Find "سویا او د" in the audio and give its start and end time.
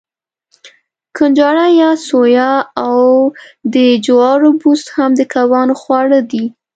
2.07-3.75